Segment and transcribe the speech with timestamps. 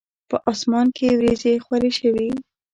[0.29, 2.29] په اسمان کې وریځي خوری شوی